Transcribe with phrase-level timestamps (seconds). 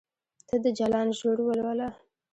[0.47, 1.89] ته د جلان ژور ولوله